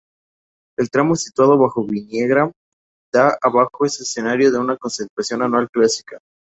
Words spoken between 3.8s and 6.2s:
es escenario de una concentración anual clásica.